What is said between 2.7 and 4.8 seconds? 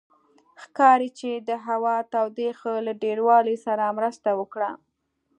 له ډېروالي سره مرسته وکړه.